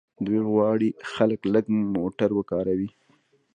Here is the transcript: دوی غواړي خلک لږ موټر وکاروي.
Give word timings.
دوی 0.25 0.39
غواړي 0.51 0.89
خلک 1.11 1.39
لږ 1.53 1.65
موټر 1.95 2.29
وکاروي. 2.35 2.89